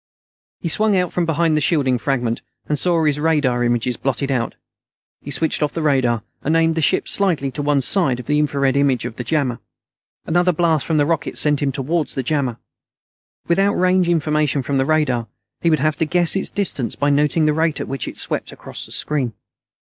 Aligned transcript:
He 0.61 0.67
swung 0.67 0.97
out 0.97 1.13
from 1.13 1.27
behind 1.27 1.55
the 1.55 1.61
shielding 1.61 1.99
fragment, 1.99 2.41
and 2.67 2.79
saw 2.79 3.05
his 3.05 3.19
radar 3.19 3.63
images 3.63 3.97
blotted 3.97 4.31
out. 4.31 4.55
He 5.21 5.29
switched 5.29 5.61
off 5.61 5.73
the 5.73 5.83
radar, 5.83 6.23
and 6.41 6.57
aimed 6.57 6.73
the 6.73 6.81
ship 6.81 7.07
slightly 7.07 7.51
to 7.51 7.61
one 7.61 7.81
side 7.81 8.19
of 8.19 8.25
the 8.25 8.39
infrared 8.39 8.75
image 8.75 9.05
of 9.05 9.17
the 9.17 9.23
jammer. 9.23 9.59
Another 10.25 10.51
blast 10.53 10.87
from 10.87 10.97
the 10.97 11.05
rockets 11.05 11.39
sent 11.39 11.61
him 11.61 11.71
towards 11.71 12.15
the 12.15 12.23
jammer. 12.23 12.57
Without 13.47 13.73
range 13.75 14.09
information 14.09 14.63
from 14.63 14.79
the 14.79 14.85
radar, 14.87 15.27
he 15.61 15.69
would 15.69 15.77
have 15.79 15.97
to 15.97 16.05
guess 16.05 16.35
its 16.35 16.49
distance 16.49 16.95
by 16.95 17.11
noting 17.11 17.45
the 17.45 17.53
rate 17.53 17.79
at 17.79 17.87
which 17.87 18.07
it 18.07 18.17
swept 18.17 18.51
across 18.51 18.87
the 18.87 18.91
screen. 18.91 19.33